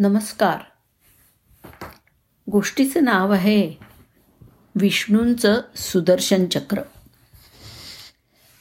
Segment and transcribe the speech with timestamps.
[0.00, 0.58] नमस्कार.
[2.50, 3.72] गोष्टीचं नाव आहे
[4.74, 6.82] विष्णूंचं सुदर्शन चक्र.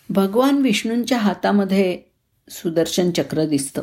[0.10, 2.02] भगवान विष्णूंच्या हातामध्ये
[2.50, 3.82] सुदर्शन चक्र दिसतं.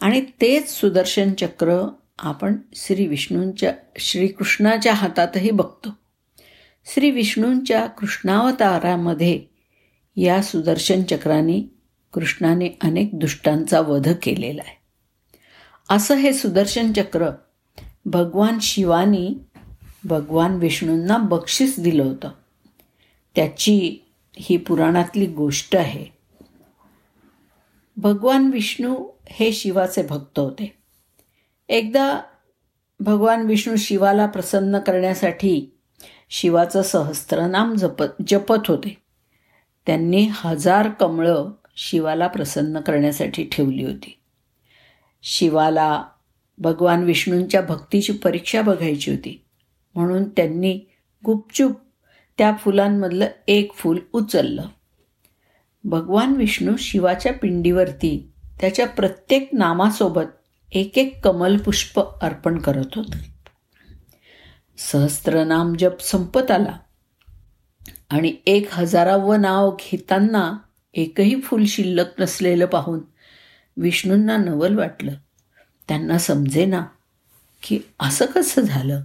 [0.00, 1.88] आणि तेच सुदर्शन चक्र
[2.18, 5.88] आपण श्री विष्णूंच्या श्रीकृष्णाच्या हातातही बघतो.
[6.94, 9.42] श्री विष्णूंच्या कृष्णावतारामध्ये
[10.16, 11.74] या सुदर्शन चक्राने
[12.12, 14.79] कृष्णाने अनेक दुष्टांचा वध केलेला आहे.
[15.90, 17.30] असं हे सुदर्शन चक्र
[18.04, 19.34] भगवान शिवानी
[20.04, 22.30] भगवान विष्णूंना बक्षीस दिलं होतं.
[23.34, 23.98] त्याची
[24.36, 26.06] ही पुराणातली गोष्ट आहे.
[27.96, 30.76] भगवान विष्णू हे शिवाचे भक्त होते.
[31.68, 32.20] एकदा
[33.00, 35.74] भगवान विष्णू शिवाला प्रसन्न करण्यासाठी
[36.30, 39.02] शिवाचं सहस्त्रनाम जपत जपत होते.
[39.86, 44.19] त्यांनी हजार कमळं शिवाला प्रसन्न करण्यासाठी ठेवली होती.
[45.22, 46.04] शिवाला
[46.58, 49.44] भगवान विष्णूंच्या भक्तीची परीक्षा बघायची होती.
[49.94, 50.80] म्हणून त्यांनी
[51.24, 51.72] गुपचूप
[52.38, 54.66] त्या फुलांमधलं एक फूल उचललं.
[55.84, 60.22] भगवान विष्णू शिवाच्या पिंडीवरती त्याच्या प्रत्येक नामासोबत
[60.72, 63.34] एक एक कमलपुष्प अर्पण करत होते.
[64.78, 66.78] सहस्त्रनाम जप संपत आला.
[68.10, 70.58] आणि एक हजारावं नाव घेताना
[70.94, 73.00] एकही फूल शिल्लक नसलेलं पाहून
[73.80, 75.12] विष्णूंना नवल वाटलं.
[75.88, 76.86] त्यांना समजेना
[77.62, 79.02] की असं कसं झालं?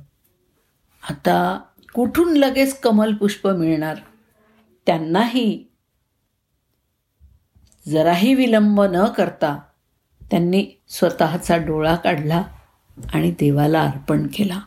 [1.09, 1.59] आता
[1.93, 3.97] कुठून लगेच कमलपुष्प मिळणार?
[4.85, 5.65] त्यांनाही.
[7.87, 9.59] जराही विलंब न करता
[10.31, 12.43] त्यांनी स्वतःचा डोळा काढला
[13.13, 14.61] आणि देवाला अर्पण केला.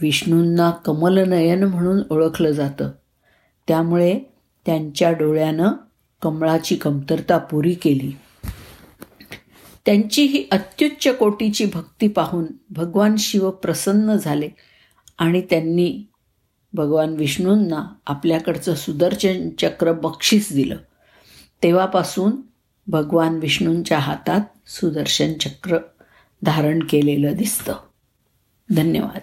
[0.00, 2.90] विष्णूंना कमलनयन म्हणून ओळखलं जातं.
[3.68, 4.20] त्यामुळे
[4.66, 5.72] त्यांच्या डोळ्यानं
[6.22, 8.12] कमळाची कमतरता पुरी केली.
[9.86, 14.48] त्यांची ही अत्युच्च कोटीची भक्ती पाहून भगवान शिव प्रसन्न झाले
[15.18, 16.04] आणि त्यांनी
[16.72, 20.76] भगवान विष्णूंना आपल्याकडचं सुदर्शन चक्र बक्षीस दिलं.
[21.62, 22.32] तेव्हापासून
[22.86, 25.78] भगवान विष्णूंच्या हातात सुदर्शन चक्र
[26.42, 27.74] धारण केलेलं दिसतं.
[28.70, 29.20] धन्यवाद.